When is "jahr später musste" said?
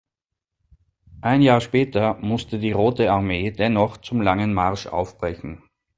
1.43-2.57